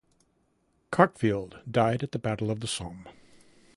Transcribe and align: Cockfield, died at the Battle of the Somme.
Cockfield, 0.91 1.61
died 1.71 2.01
at 2.01 2.11
the 2.11 2.17
Battle 2.17 2.49
of 2.49 2.59
the 2.59 2.65
Somme. 2.67 3.05